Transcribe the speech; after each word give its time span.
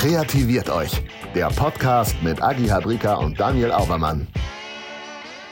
Kreativiert 0.00 0.70
euch. 0.70 0.92
Der 1.34 1.48
Podcast 1.48 2.22
mit 2.22 2.40
Agi 2.42 2.68
Habrika 2.68 3.16
und 3.16 3.38
Daniel 3.38 3.70
Aubermann. 3.70 4.28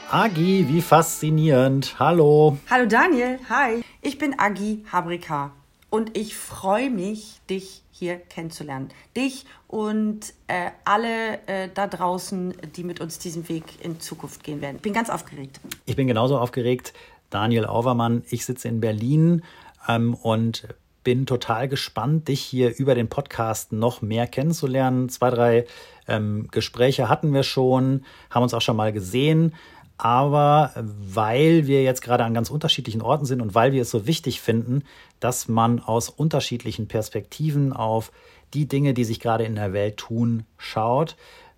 Agi, 0.09 0.65
wie 0.67 0.81
faszinierend. 0.81 1.99
Hallo. 1.99 2.57
Hallo 2.67 2.87
Daniel, 2.87 3.37
hi. 3.47 3.83
Ich 4.01 4.17
bin 4.17 4.39
Agi 4.39 4.83
Habrika 4.91 5.51
und 5.91 6.17
ich 6.17 6.35
freue 6.35 6.89
mich, 6.89 7.41
dich 7.47 7.83
hier 7.91 8.17
kennenzulernen. 8.17 8.89
Dich 9.15 9.45
und 9.67 10.33
äh, 10.47 10.71
alle 10.83 11.45
äh, 11.45 11.69
da 11.71 11.85
draußen, 11.85 12.55
die 12.75 12.83
mit 12.83 13.01
uns 13.01 13.19
diesen 13.19 13.47
Weg 13.49 13.65
in 13.83 13.99
Zukunft 13.99 14.43
gehen 14.43 14.61
werden. 14.61 14.77
Ich 14.77 14.81
bin 14.81 14.93
ganz 14.93 15.11
aufgeregt. 15.11 15.59
Ich 15.85 15.95
bin 15.95 16.07
genauso 16.07 16.39
aufgeregt. 16.39 16.93
Daniel 17.29 17.67
Aubermann, 17.67 18.23
ich 18.31 18.47
sitze 18.47 18.67
in 18.67 18.81
Berlin 18.81 19.43
ähm, 19.87 20.15
und 20.15 20.67
bin 21.03 21.25
total 21.25 21.67
gespannt, 21.67 22.27
dich 22.27 22.41
hier 22.41 22.77
über 22.77 22.95
den 22.95 23.09
Podcast 23.09 23.71
noch 23.71 24.01
mehr 24.01 24.27
kennenzulernen. 24.27 25.09
Zwei, 25.09 25.29
drei 25.29 25.65
ähm, 26.07 26.47
Gespräche 26.51 27.09
hatten 27.09 27.33
wir 27.33 27.43
schon, 27.43 28.03
haben 28.29 28.43
uns 28.43 28.53
auch 28.53 28.61
schon 28.61 28.75
mal 28.75 28.91
gesehen. 28.91 29.53
Aber 29.97 30.71
weil 30.75 31.67
wir 31.67 31.83
jetzt 31.83 32.01
gerade 32.01 32.23
an 32.23 32.33
ganz 32.33 32.49
unterschiedlichen 32.49 33.01
Orten 33.01 33.25
sind 33.25 33.41
und 33.41 33.53
weil 33.53 33.73
wir 33.73 33.81
es 33.81 33.91
so 33.91 34.07
wichtig 34.07 34.39
finden, 34.39 34.83
dass 35.19 35.49
man 35.49 35.81
aus 35.81 36.07
unterschiedlichen 36.09 36.87
Perspektiven 36.87 37.73
auf 37.73 38.11
die 38.53 38.65
Dinge, 38.65 38.93
die 38.93 39.03
sich 39.03 39.19
gerade 39.19 39.43
in 39.43 39.55
der 39.55 39.73
Welt 39.73 39.97
tun, 39.97 40.45
schaut, 40.57 41.17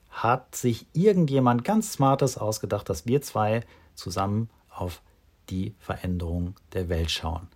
hat 0.09 0.55
sich 0.55 0.87
irgendjemand 0.93 1.63
ganz 1.63 1.93
Smartes 1.93 2.37
ausgedacht, 2.37 2.89
dass 2.89 3.05
wir 3.05 3.21
zwei 3.21 3.61
zusammen 3.93 4.49
auf 4.69 5.01
die 5.49 5.75
Veränderung 5.79 6.55
der 6.73 6.89
Welt 6.89 7.11
schauen. 7.11 7.47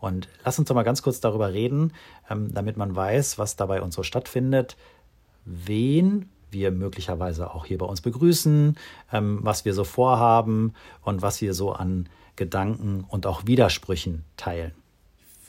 Und 0.00 0.28
lass 0.44 0.58
uns 0.58 0.68
doch 0.68 0.74
mal 0.74 0.82
ganz 0.82 1.02
kurz 1.02 1.20
darüber 1.20 1.52
reden, 1.52 1.92
ähm, 2.30 2.52
damit 2.52 2.76
man 2.76 2.96
weiß, 2.96 3.38
was 3.38 3.56
dabei 3.56 3.82
uns 3.82 3.94
so 3.94 4.02
stattfindet, 4.02 4.76
wen 5.44 6.30
wir 6.50 6.70
möglicherweise 6.70 7.54
auch 7.54 7.66
hier 7.66 7.78
bei 7.78 7.86
uns 7.86 8.00
begrüßen, 8.00 8.76
ähm, 9.12 9.38
was 9.42 9.64
wir 9.64 9.74
so 9.74 9.84
vorhaben 9.84 10.74
und 11.02 11.22
was 11.22 11.40
wir 11.40 11.54
so 11.54 11.72
an 11.72 12.08
Gedanken 12.36 13.04
und 13.08 13.26
auch 13.26 13.46
Widersprüchen 13.46 14.24
teilen. 14.36 14.72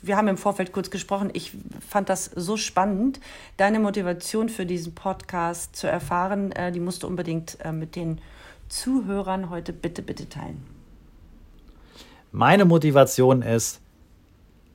Wir 0.04 0.18
haben 0.18 0.28
im 0.28 0.38
Vorfeld 0.38 0.72
kurz 0.72 0.90
gesprochen. 0.90 1.30
Ich 1.34 1.54
fand 1.88 2.10
das 2.10 2.26
so 2.26 2.58
spannend, 2.58 3.20
deine 3.58 3.80
Motivation 3.80 4.50
für 4.50 4.66
diesen 4.66 4.96
Podcast 4.96 5.76
zu 5.76 5.88
erfahren. 5.88 6.52
Äh, 6.52 6.72
die 6.72 6.80
musst 6.80 7.04
du 7.04 7.08
unbedingt 7.08 7.58
äh, 7.64 7.72
mit 7.72 7.96
den 7.96 8.20
Zuhörern 8.68 9.50
heute 9.50 9.74
bitte, 9.74 10.02
bitte 10.02 10.28
teilen. 10.28 10.66
Meine 12.32 12.66
Motivation 12.66 13.42
ist 13.42 13.82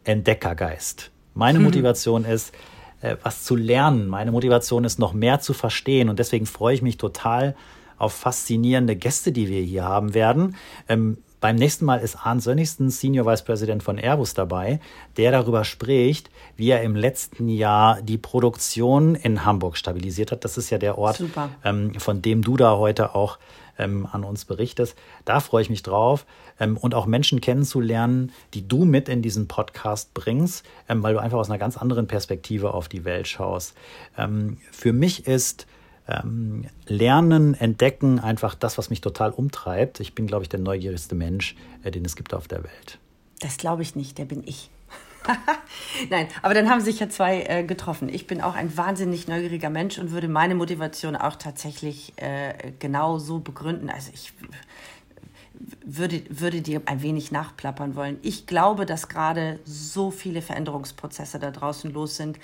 Entdeckergeist. 0.07 1.11
Meine 1.35 1.59
Motivation 1.59 2.25
ist, 2.25 2.55
äh, 3.01 3.17
was 3.23 3.45
zu 3.45 3.57
lernen. 3.57 4.09
Meine 4.09 4.33
Motivation 4.33 4.85
ist, 4.85 4.99
noch 4.99 5.13
mehr 5.13 5.41
zu 5.41 5.53
verstehen. 5.53 6.09
Und 6.09 6.19
deswegen 6.19 6.47
freue 6.47 6.75
ich 6.75 6.83
mich 6.83 6.97
total 6.97 7.55
auf 7.99 8.13
faszinierende 8.13 8.97
Gäste, 8.97 9.33
die 9.33 9.49
wir 9.49 9.61
hier 9.61 9.85
haben 9.85 10.15
werden. 10.15 10.57
Ähm, 10.89 11.19
beim 11.41 11.57
nächsten 11.57 11.85
Mal 11.85 11.99
ist 11.99 12.17
Arndt 12.17 12.43
Sönnigsten, 12.43 12.89
Senior 12.89 13.27
Vice 13.27 13.45
President 13.45 13.83
von 13.83 13.99
Airbus 13.99 14.33
dabei, 14.33 14.81
der 15.17 15.33
darüber 15.33 15.65
spricht, 15.65 16.31
wie 16.57 16.71
er 16.71 16.83
im 16.83 16.97
letzten 16.97 17.49
Jahr 17.49 18.01
die 18.01 18.19
Produktion 18.19 19.15
in 19.15 19.45
Hamburg 19.45 19.77
stabilisiert 19.77 20.33
hat. 20.33 20.45
Das 20.45 20.57
ist 20.57 20.71
ja 20.71 20.79
der 20.79 20.97
Ort, 20.97 21.23
ähm, 21.63 21.95
von 22.01 22.23
dem 22.23 22.43
du 22.43 22.57
da 22.57 22.77
heute 22.77 23.15
auch 23.15 23.39
ähm, 23.79 24.07
an 24.11 24.25
uns 24.25 24.45
berichtest. 24.45 24.97
Da 25.25 25.41
freue 25.41 25.63
ich 25.63 25.71
mich 25.71 25.83
drauf 25.83 26.27
ähm, 26.61 26.77
und 26.77 26.95
auch 26.95 27.07
Menschen 27.07 27.41
kennenzulernen, 27.41 28.33
die 28.55 28.67
du 28.67 28.85
mit 28.85 29.09
in 29.09 29.23
diesen 29.23 29.49
Podcast 29.49 30.15
bringst, 30.15 30.65
ähm, 30.89 31.03
weil 31.03 31.15
du 31.15 31.21
einfach 31.21 31.39
aus 31.39 31.51
einer 31.51 31.59
ganz 31.59 31.77
anderen 31.77 32.07
Perspektive 32.07 32.75
auf 32.75 32.89
die 32.89 33.05
Welt 33.05 33.29
schaust. 33.29 33.75
Ähm, 34.17 34.59
für 34.71 34.93
mich 34.93 35.27
ist 35.27 35.67
ähm, 36.09 36.67
Lernen, 36.87 37.55
Entdecken 37.55 38.21
einfach 38.21 38.55
das, 38.55 38.79
was 38.79 38.91
mich 38.91 39.01
total 39.01 39.31
umtreibt. 39.31 40.01
Ich 40.01 40.15
bin, 40.15 40.27
glaube 40.27 40.45
ich, 40.45 40.49
der 40.49 40.61
neugierigste 40.61 41.15
Mensch, 41.15 41.57
äh, 41.83 41.91
den 41.91 42.05
es 42.05 42.17
gibt 42.17 42.35
auf 42.35 42.49
der 42.49 42.63
Welt. 42.63 42.99
Das 43.41 43.57
glaube 43.57 43.83
ich 43.83 43.97
nicht, 43.97 44.19
der 44.19 44.25
bin 44.25 44.43
ich. 44.47 44.71
Nein, 46.11 46.29
aber 46.43 46.55
dann 46.55 46.69
haben 46.71 46.81
sich 46.81 47.01
ja 47.01 47.09
zwei 47.09 47.43
äh, 47.43 47.65
getroffen. 47.65 48.09
Ich 48.09 48.27
bin 48.27 48.41
auch 48.41 48.55
ein 48.55 48.77
wahnsinnig 48.77 49.29
neugieriger 49.29 49.71
Mensch 49.71 49.99
und 49.99 50.11
würde 50.11 50.29
meine 50.29 50.55
Motivation 50.55 51.17
auch 51.17 51.37
tatsächlich 51.37 52.13
äh, 52.17 52.73
genau 52.79 53.19
so 53.19 53.39
begründen. 53.39 53.91
Also 53.91 54.11
ich 54.15 54.33
würde, 55.87 56.23
würde 56.29 56.61
dir 56.61 56.83
ein 56.85 57.01
wenig 57.01 57.33
nachplappern 57.33 57.95
wollen. 57.95 58.19
Ich 58.23 58.47
glaube, 58.47 58.85
dass 58.85 59.09
gerade 59.09 59.61
so 59.65 60.11
viele 60.11 60.43
Veränderungsprozesse 60.43 61.39
da 61.39 61.51
draußen 61.51 61.93
los 61.93 62.17
sind, 62.17 62.39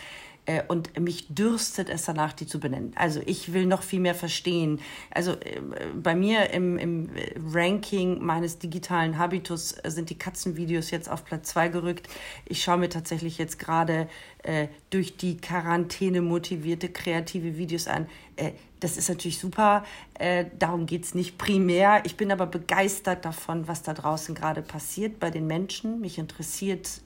äh, 0.45 0.63
und 0.67 0.99
mich 0.99 1.27
dürstet 1.29 1.89
es 1.89 2.05
danach, 2.05 2.33
die 2.33 2.47
zu 2.47 2.59
benennen. 2.59 2.93
Also 2.97 3.21
ich 3.27 3.53
will 3.53 3.67
noch 3.67 3.83
viel 3.83 4.01
mehr 4.01 4.15
verstehen. 4.15 4.81
Also 5.11 5.33
äh, 5.33 5.61
bei 5.95 6.17
mir 6.17 6.51
im, 6.51 6.79
im 6.79 7.11
Ranking 7.53 8.25
meines 8.25 8.59
digitalen 8.59 9.19
Habitus 9.19 9.77
sind 9.85 10.11
die 10.11 10.19
Katzenvideos 10.19 10.91
jetzt 10.91 11.09
auf 11.09 11.25
Platz 11.25 11.51
zwei 11.51 11.69
gerückt. 11.69 12.09
Ich 12.45 12.63
schaue 12.63 12.79
mir 12.79 12.89
tatsächlich 12.89 13.39
jetzt 13.39 13.59
gerade 13.61 14.09
äh, 14.43 14.67
durch 14.91 15.17
die 15.17 15.37
Quarantäne 15.37 16.23
motivierte 16.23 16.89
kreative 16.89 17.57
Videos 17.57 17.87
an. 17.87 18.09
Äh, 18.35 18.53
das 18.81 18.97
ist 18.97 19.09
natürlich 19.09 19.39
super. 19.39 19.85
Äh, 20.19 20.47
darum 20.59 20.87
geht 20.87 21.05
es 21.05 21.15
nicht 21.15 21.39
primär. 21.39 22.03
Ich 22.05 22.17
bin 22.17 22.33
aber 22.33 22.47
begeistert 22.47 23.25
davon, 23.33 23.67
was 23.67 23.83
da 23.83 23.95
draußen 23.95 24.35
gerade 24.35 24.63
passiert 24.63 25.19
bei 25.19 25.31
den 25.31 25.47
Menschen. 25.47 26.01
Mich 26.01 26.19
interessiert 26.19 27.01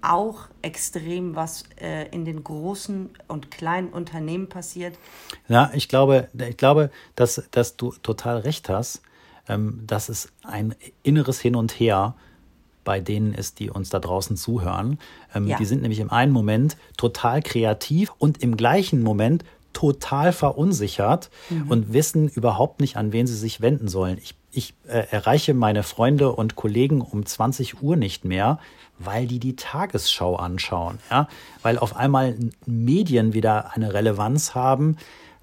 auch 0.00 0.48
extrem, 0.62 1.36
was 1.36 1.64
äh, 1.78 2.08
in 2.08 2.24
den 2.24 2.42
großen 2.42 3.10
und 3.28 3.50
kleinen 3.50 3.88
Unternehmen 3.88 4.48
passiert. 4.48 4.98
Ja, 5.48 5.70
ich 5.74 5.88
glaube, 5.88 6.28
ich 6.32 6.56
glaube, 6.56 6.90
dass, 7.14 7.42
dass 7.50 7.76
du 7.76 7.92
total 8.02 8.38
recht 8.38 8.70
hast, 8.70 9.02
ähm, 9.48 9.82
dass 9.86 10.08
es 10.08 10.32
ein 10.42 10.74
inneres 11.02 11.40
Hin 11.40 11.54
und 11.54 11.72
Her 11.72 12.14
bei 12.82 13.00
denen 13.00 13.34
ist, 13.34 13.58
die 13.58 13.68
uns 13.68 13.90
da 13.90 13.98
draußen 13.98 14.38
zuhören. 14.38 14.98
Ähm, 15.34 15.46
ja. 15.46 15.58
Die 15.58 15.66
sind 15.66 15.82
nämlich 15.82 16.00
im 16.00 16.10
einen 16.10 16.32
Moment 16.32 16.78
total 16.96 17.42
kreativ 17.42 18.10
und 18.16 18.42
im 18.42 18.56
gleichen 18.56 19.02
Moment 19.02 19.44
total 19.74 20.32
verunsichert 20.32 21.30
mhm. 21.50 21.70
und 21.70 21.92
wissen 21.92 22.28
überhaupt 22.28 22.80
nicht, 22.80 22.96
an 22.96 23.12
wen 23.12 23.26
sie 23.26 23.36
sich 23.36 23.60
wenden 23.60 23.88
sollen. 23.88 24.18
Ich, 24.18 24.34
ich 24.52 24.74
äh, 24.86 25.06
erreiche 25.10 25.54
meine 25.54 25.82
Freunde 25.82 26.32
und 26.32 26.56
Kollegen 26.56 27.00
um 27.00 27.24
20 27.24 27.82
Uhr 27.82 27.96
nicht 27.96 28.24
mehr, 28.24 28.58
weil 28.98 29.26
die 29.26 29.38
die 29.38 29.56
Tagesschau 29.56 30.36
anschauen, 30.36 30.98
ja, 31.10 31.28
weil 31.62 31.78
auf 31.78 31.96
einmal 31.96 32.36
Medien 32.66 33.32
wieder 33.32 33.74
eine 33.74 33.94
Relevanz 33.94 34.54
haben, 34.54 34.96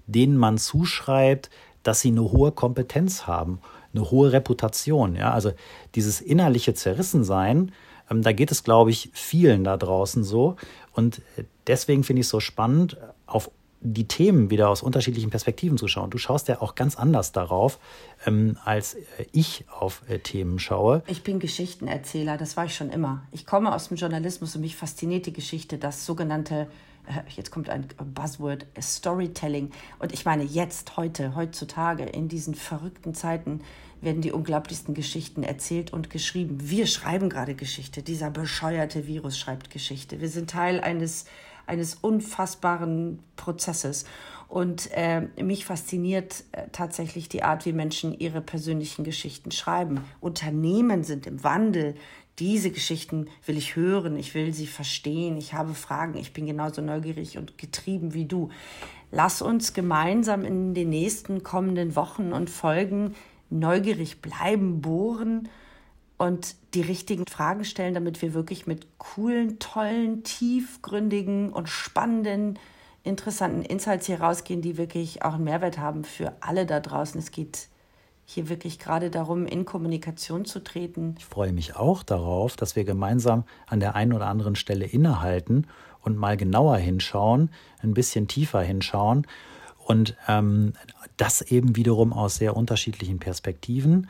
denen 0.05 0.37
man 0.37 0.57
zuschreibt, 0.57 1.49
dass 1.83 2.01
sie 2.01 2.09
eine 2.09 2.21
hohe 2.21 2.51
Kompetenz 2.51 3.27
haben, 3.27 3.59
eine 3.93 4.11
hohe 4.11 4.31
Reputation, 4.31 5.15
ja, 5.15 5.31
also 5.31 5.51
dieses 5.95 6.21
innerliche 6.21 6.73
Zerrissensein, 6.73 7.71
ähm, 8.09 8.21
da 8.21 8.31
geht 8.31 8.51
es, 8.51 8.63
glaube 8.63 8.91
ich, 8.91 9.09
vielen 9.13 9.63
da 9.63 9.77
draußen 9.77 10.23
so. 10.23 10.55
Und 10.93 11.21
deswegen 11.67 12.03
finde 12.03 12.21
ich 12.21 12.27
es 12.27 12.31
so 12.31 12.39
spannend, 12.39 12.97
auf 13.25 13.51
die 13.79 14.07
Themen 14.07 14.49
wieder 14.49 14.69
aus 14.69 14.81
unterschiedlichen 14.81 15.29
Perspektiven 15.29 15.77
zu 15.77 15.87
schauen. 15.87 16.09
Du 16.09 16.17
schaust 16.17 16.47
ja 16.47 16.61
auch 16.61 16.75
ganz 16.75 16.95
anders 16.95 17.31
darauf, 17.31 17.79
ähm, 18.25 18.57
als 18.63 18.95
äh, 18.95 19.25
ich 19.31 19.65
auf 19.69 20.01
äh, 20.09 20.19
Themen 20.19 20.59
schaue. 20.59 21.03
Ich 21.07 21.23
bin 21.23 21.39
Geschichtenerzähler, 21.39 22.37
das 22.37 22.57
war 22.57 22.65
ich 22.65 22.75
schon 22.75 22.89
immer. 22.89 23.23
Ich 23.31 23.45
komme 23.45 23.73
aus 23.73 23.89
dem 23.89 23.97
Journalismus 23.97 24.55
und 24.55 24.61
mich 24.61 24.75
fasziniert 24.75 25.25
die 25.25 25.33
Geschichte, 25.33 25.77
das 25.77 26.05
sogenannte, 26.05 26.67
äh, 27.07 27.21
jetzt 27.35 27.51
kommt 27.51 27.69
ein 27.69 27.87
Buzzword, 28.13 28.65
Storytelling. 28.81 29.71
Und 29.99 30.11
ich 30.11 30.25
meine, 30.25 30.43
jetzt, 30.43 30.97
heute, 30.97 31.35
heutzutage, 31.35 32.03
in 32.03 32.27
diesen 32.27 32.55
verrückten 32.55 33.13
Zeiten, 33.13 33.61
werden 34.01 34.21
die 34.21 34.31
unglaublichsten 34.31 34.93
Geschichten 34.93 35.43
erzählt 35.43 35.91
und 35.91 36.09
geschrieben. 36.09 36.57
Wir 36.61 36.85
schreiben 36.87 37.29
gerade 37.29 37.55
Geschichte. 37.55 38.03
Dieser 38.03 38.29
bescheuerte 38.29 39.07
Virus 39.07 39.37
schreibt 39.37 39.69
Geschichte. 39.69 40.21
Wir 40.21 40.29
sind 40.29 40.49
Teil 40.49 40.79
eines 40.81 41.25
eines 41.67 41.95
unfassbaren 41.95 43.19
Prozesses. 43.35 44.05
Und 44.47 44.89
äh, 44.93 45.27
mich 45.41 45.65
fasziniert 45.65 46.45
äh, 46.53 46.67
tatsächlich 46.71 47.27
die 47.27 47.43
Art, 47.43 47.65
wie 47.65 47.73
Menschen 47.73 48.17
ihre 48.17 48.41
persönlichen 48.41 49.03
Geschichten 49.03 49.51
schreiben. 49.51 50.01
Unternehmen 50.21 51.03
sind 51.03 51.27
im 51.27 51.43
Wandel. 51.43 51.95
Diese 52.39 52.71
Geschichten 52.71 53.27
will 53.45 53.57
ich 53.57 53.75
hören, 53.75 54.15
ich 54.15 54.35
will 54.35 54.53
sie 54.53 54.67
verstehen, 54.67 55.37
ich 55.37 55.53
habe 55.53 55.73
Fragen, 55.73 56.17
ich 56.17 56.33
bin 56.33 56.45
genauso 56.45 56.81
neugierig 56.81 57.37
und 57.37 57.57
getrieben 57.57 58.13
wie 58.13 58.25
du. 58.25 58.49
Lass 59.11 59.41
uns 59.41 59.73
gemeinsam 59.73 60.45
in 60.45 60.73
den 60.73 60.89
nächsten 60.89 61.43
kommenden 61.43 61.95
Wochen 61.95 62.33
und 62.33 62.49
Folgen 62.49 63.15
neugierig 63.49 64.21
bleiben, 64.21 64.81
bohren 64.81 65.49
und 66.17 66.55
die 66.73 66.81
richtigen 66.81 67.25
Fragen 67.27 67.63
stellen, 67.63 67.93
damit 67.93 68.21
wir 68.21 68.33
wirklich 68.33 68.67
mit 68.67 68.87
coolen, 68.97 69.59
tollen, 69.59 70.23
tiefgründigen 70.23 71.51
und 71.51 71.69
spannenden, 71.69 72.57
interessanten 73.03 73.61
Insights 73.61 74.07
hier 74.07 74.21
rausgehen, 74.21 74.61
die 74.61 74.77
wirklich 74.77 75.23
auch 75.23 75.35
einen 75.35 75.43
Mehrwert 75.43 75.77
haben 75.77 76.03
für 76.03 76.33
alle 76.41 76.65
da 76.65 76.79
draußen. 76.79 77.19
Es 77.19 77.31
geht 77.31 77.67
hier 78.25 78.49
wirklich 78.49 78.77
gerade 78.77 79.09
darum, 79.09 79.45
in 79.45 79.63
Kommunikation 79.63 80.43
zu 80.43 80.61
treten. 80.61 81.15
Ich 81.17 81.25
freue 81.25 81.53
mich 81.53 81.77
auch 81.77 82.03
darauf, 82.03 82.57
dass 82.57 82.75
wir 82.75 82.83
gemeinsam 82.83 83.45
an 83.67 83.79
der 83.79 83.95
einen 83.95 84.11
oder 84.11 84.27
anderen 84.27 84.55
Stelle 84.55 84.85
innehalten 84.85 85.67
und 86.01 86.17
mal 86.17 86.35
genauer 86.35 86.77
hinschauen, 86.77 87.51
ein 87.81 87.93
bisschen 87.93 88.27
tiefer 88.27 88.61
hinschauen 88.61 89.25
und 89.77 90.17
ähm, 90.27 90.73
das 91.15 91.41
eben 91.41 91.77
wiederum 91.77 92.11
aus 92.11 92.35
sehr 92.35 92.57
unterschiedlichen 92.57 93.19
Perspektiven, 93.19 94.09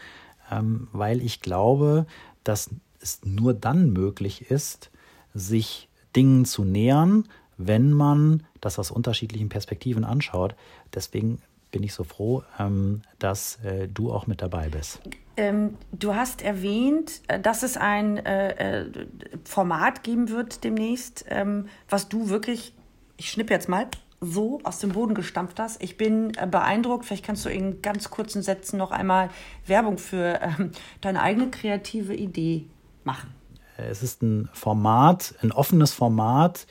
ähm, 0.52 0.88
weil 0.92 1.22
ich 1.22 1.42
glaube, 1.42 2.06
dass 2.44 2.70
es 3.02 3.22
nur 3.24 3.54
dann 3.54 3.92
möglich 3.92 4.50
ist, 4.50 4.92
sich 5.34 5.90
Dingen 6.16 6.46
zu 6.46 6.64
nähern, 6.64 7.26
wenn 7.58 7.92
man 7.92 8.44
das 8.62 8.80
aus 8.80 8.92
unterschiedlichen 8.92 9.50
Perspektiven 9.50 10.04
anschaut. 10.04 10.56
Deswegen 10.94 11.40
bin 11.72 11.84
ich 11.84 11.94
so 11.94 12.04
froh, 12.04 12.44
ähm, 12.60 13.02
dass 13.20 13.58
äh, 13.64 13.88
du 13.88 14.12
auch 14.12 14.28
mit 14.28 14.42
dabei 14.42 14.70
bist. 14.70 15.02
Ähm, 15.36 15.78
du 15.92 16.16
hast 16.16 16.42
erwähnt, 16.42 17.22
äh, 17.28 17.40
dass 17.40 17.64
es 17.64 17.78
ein 17.78 18.18
äh, 18.18 18.86
äh, 18.86 19.08
Format 19.44 20.04
geben 20.04 20.30
wird 20.30 20.64
demnächst, 20.64 21.26
ähm, 21.30 21.68
was 21.90 22.10
du 22.10 22.30
wirklich, 22.30 22.74
ich 23.18 23.30
schnippe 23.30 23.54
jetzt 23.54 23.70
mal, 23.70 23.88
so 24.20 24.60
aus 24.64 24.80
dem 24.80 24.92
Boden 24.92 25.14
gestampft 25.14 25.60
hast. 25.60 25.82
Ich 25.82 25.98
bin 25.98 26.34
äh, 26.38 26.48
beeindruckt. 26.48 27.06
Vielleicht 27.06 27.26
kannst 27.26 27.46
du 27.46 27.50
in 27.50 27.82
ganz 27.82 28.10
kurzen 28.10 28.42
Sätzen 28.42 28.78
noch 28.78 28.92
einmal 28.92 29.30
Werbung 29.66 29.98
für 29.98 30.40
ähm, 30.42 30.72
deine 31.02 31.22
eigene 31.22 31.50
kreative 31.52 32.16
Idee 32.16 32.66
machen. 33.04 33.34
Es 33.78 34.02
ist 34.02 34.24
ein 34.24 34.50
Format, 34.54 35.36
ein 35.42 35.52
offenes 35.52 35.94
Format, 35.94 36.66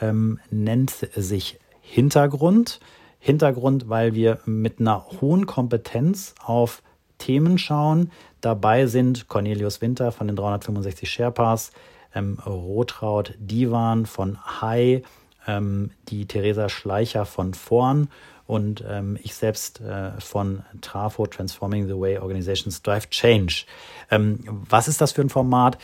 ähm, 0.00 0.38
nennt 0.50 0.90
sich 0.90 1.58
Hintergrund. 1.80 2.80
Hintergrund, 3.18 3.88
weil 3.88 4.14
wir 4.14 4.40
mit 4.44 4.80
einer 4.80 5.06
hohen 5.20 5.46
Kompetenz 5.46 6.34
auf 6.44 6.82
Themen 7.16 7.56
schauen. 7.56 8.12
Dabei 8.42 8.86
sind 8.86 9.28
Cornelius 9.28 9.80
Winter 9.80 10.12
von 10.12 10.26
den 10.26 10.36
365 10.36 11.08
Sherpas, 11.08 11.72
ähm, 12.14 12.38
Rotraud 12.44 13.34
Divan 13.38 14.04
von 14.04 14.38
Hai, 14.60 15.02
ähm, 15.46 15.92
die 16.08 16.26
Theresa 16.26 16.68
Schleicher 16.68 17.24
von 17.24 17.54
Vorn 17.54 18.08
und 18.46 18.84
ähm, 18.86 19.18
ich 19.22 19.34
selbst 19.34 19.80
äh, 19.80 20.20
von 20.20 20.62
Trafo 20.80 21.26
Transforming 21.26 21.86
the 21.86 21.98
Way 21.98 22.18
Organizations 22.18 22.82
Drive 22.82 23.08
Change. 23.10 23.64
Ähm, 24.10 24.40
was 24.68 24.88
ist 24.88 25.00
das 25.00 25.12
für 25.12 25.22
ein 25.22 25.30
Format? 25.30 25.78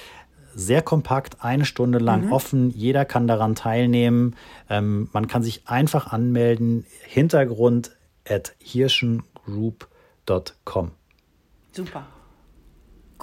Sehr 0.54 0.82
kompakt, 0.82 1.36
eine 1.40 1.64
Stunde 1.64 1.98
lang 1.98 2.26
mhm. 2.26 2.32
offen. 2.32 2.70
Jeder 2.70 3.04
kann 3.04 3.28
daran 3.28 3.54
teilnehmen. 3.54 4.34
Ähm, 4.68 5.08
man 5.12 5.28
kann 5.28 5.42
sich 5.42 5.68
einfach 5.68 6.12
anmelden. 6.12 6.84
Hintergrund 7.06 7.92
at 8.28 8.54
hirschengroup.com. 8.58 10.90
Super. 11.72 12.06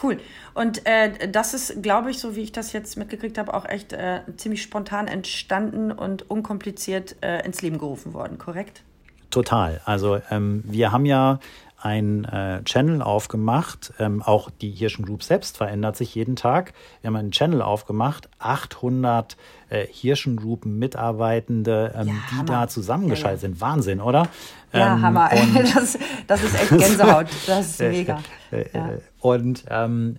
Cool. 0.01 0.17
Und 0.53 0.85
äh, 0.85 1.29
das 1.29 1.53
ist, 1.53 1.81
glaube 1.81 2.11
ich, 2.11 2.19
so 2.19 2.35
wie 2.35 2.41
ich 2.41 2.51
das 2.51 2.73
jetzt 2.73 2.97
mitgekriegt 2.97 3.38
habe, 3.38 3.53
auch 3.53 3.65
echt 3.65 3.94
äh, 3.94 4.21
ziemlich 4.38 4.61
spontan 4.61 5.07
entstanden 5.07 5.91
und 5.91 6.29
unkompliziert 6.29 7.15
äh, 7.21 7.45
ins 7.45 7.61
Leben 7.61 7.77
gerufen 7.77 8.13
worden, 8.13 8.38
korrekt? 8.38 8.83
Total. 9.29 9.81
Also 9.85 10.21
ähm, 10.29 10.63
wir 10.65 10.91
haben 10.91 11.05
ja 11.05 11.39
ein 11.79 12.25
äh, 12.25 12.63
Channel 12.63 13.01
aufgemacht. 13.01 13.94
Ähm, 14.00 14.21
auch 14.24 14.50
die 14.50 14.71
Hirschen 14.71 15.06
Group 15.06 15.24
selbst 15.24 15.57
verändert 15.57 15.95
sich 15.95 16.15
jeden 16.15 16.35
Tag. 16.35 16.74
Wir 17.01 17.09
haben 17.09 17.15
einen 17.15 17.31
Channel 17.31 17.62
aufgemacht, 17.62 18.29
800 18.39 19.38
äh, 19.69 19.85
Hirschen 19.85 20.38
Group 20.38 20.65
Mitarbeitende, 20.65 21.94
ähm, 21.95 22.07
ja, 22.07 22.13
die 22.31 22.45
da 22.45 22.68
zusammengeschaltet 22.68 23.44
ja, 23.44 23.47
ja. 23.47 23.53
sind. 23.53 23.62
Wahnsinn, 23.62 24.01
oder? 24.01 24.27
Ja, 24.74 24.95
ähm, 24.95 25.01
Hammer. 25.01 25.29
Das, 25.75 25.97
das, 26.25 26.44
ist 26.44 26.56
echt 26.56 26.69
Gänsehaut. 26.69 27.27
Das 27.45 27.68
ist 27.68 27.80
mega. 27.80 28.19
Äh, 28.51 28.62
äh, 28.62 29.00
und 29.19 29.65
ähm, 29.69 30.18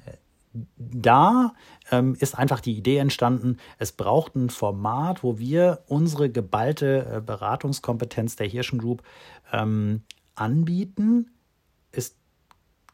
da 0.76 1.54
ähm, 1.90 2.16
ist 2.18 2.38
einfach 2.38 2.60
die 2.60 2.76
Idee 2.76 2.98
entstanden, 2.98 3.58
es 3.78 3.92
braucht 3.92 4.36
ein 4.36 4.50
Format, 4.50 5.22
wo 5.22 5.38
wir 5.38 5.80
unsere 5.86 6.30
geballte 6.30 7.06
äh, 7.16 7.20
Beratungskompetenz 7.20 8.36
der 8.36 8.46
Hirschen 8.46 8.78
Group 8.78 9.02
ähm, 9.52 10.02
anbieten, 10.34 11.30
ist, 11.92 12.16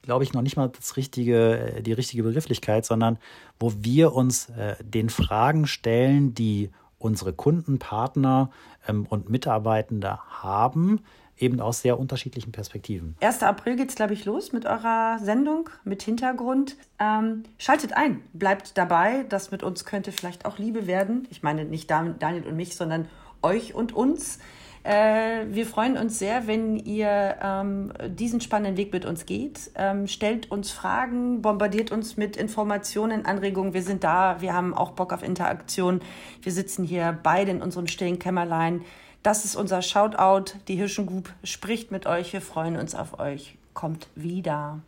glaube 0.03 0.25
ich, 0.25 0.33
noch 0.33 0.43
nicht 0.43 0.57
mal 0.57 0.69
das 0.69 0.97
richtige, 0.97 1.77
äh, 1.77 1.83
die 1.83 1.93
richtige 1.93 2.23
Begrifflichkeit, 2.23 2.85
sondern 2.85 3.19
wo 3.59 3.73
wir 3.79 4.13
uns 4.13 4.49
äh, 4.51 4.77
den 4.83 5.09
Fragen 5.09 5.67
stellen, 5.67 6.35
die 6.35 6.71
unsere 6.99 7.33
Kunden, 7.33 7.79
Partner 7.79 8.51
ähm, 8.89 9.07
und 9.07 9.29
Mitarbeitende 9.29 10.19
haben, 10.43 11.01
eben 11.37 11.61
aus 11.61 11.83
sehr 11.83 11.99
unterschiedlichen 11.99 12.53
Perspektiven. 12.53 13.17
1. 13.21 13.43
April 13.43 13.77
geht 13.77 13.91
es, 13.91 13.95
glaube 13.97 14.15
ich, 14.15 14.25
los 14.25 14.53
mit 14.53 14.67
eurer 14.67 15.19
Sendung, 15.21 15.69
mit 15.85 16.03
Hintergrund. 16.03 16.77
Ähm, 16.99 17.43
schaltet 17.59 17.93
ein, 17.93 18.23
bleibt 18.33 18.79
dabei. 18.79 19.25
Das 19.29 19.51
mit 19.51 19.63
uns 19.63 19.85
könnte 19.85 20.13
vielleicht 20.13 20.47
auch 20.47 20.59
Liebe 20.59 20.87
werden. 20.87 21.27
Ich 21.31 21.43
meine 21.43 21.65
nicht 21.65 21.91
Daniel 21.91 22.47
und 22.47 22.57
mich, 22.57 22.77
sondern 22.77 23.09
euch 23.43 23.75
und 23.75 23.93
uns. 23.93 24.39
Äh, 24.85 25.47
wir 25.49 25.67
freuen 25.67 25.97
uns 25.97 26.19
sehr, 26.19 26.47
wenn 26.47 26.77
ihr 26.77 27.37
ähm, 27.43 27.93
diesen 28.07 28.43
spannenden 28.43 28.77
Weg 28.77 28.93
mit 28.93 29.07
uns 29.07 29.25
geht. 29.25 29.71
Ähm, 29.77 30.07
stellt 30.07 30.51
uns 30.51 30.71
Fragen, 30.71 31.41
bombardiert 31.41 31.91
uns 31.91 32.19
mit 32.19 32.37
Informationen, 32.37 33.25
Anregungen. 33.25 33.73
Wir 33.73 33.83
sind 33.83 34.05
da, 34.05 34.43
wir 34.43 34.53
haben 34.53 34.75
auch 34.75 34.91
Bock 34.91 35.15
auf 35.15 35.23
Interaktion. 35.23 36.01
Wir 36.43 36.53
sitzen 36.53 36.85
hier 36.85 37.19
beide 37.23 37.51
in 37.51 37.63
unserem 37.63 37.87
stillen 37.87 38.19
Kämmerlein. 38.19 38.83
Das 39.23 39.47
ist 39.47 39.57
unser 39.57 39.81
Shoutout. 39.81 40.53
Die 40.69 40.77
Hirschengroup 40.77 41.31
spricht 41.43 41.91
mit 41.91 42.05
euch. 42.05 42.35
Wir 42.35 42.43
freuen 42.43 42.77
uns 42.77 42.95
auf 42.95 43.19
euch. 43.19 43.57
Kommt 43.73 44.09
wieder. 44.15 44.81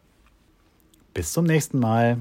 Bis 1.14 1.32
zum 1.32 1.46
nächsten 1.46 1.78
Mal. 1.78 2.19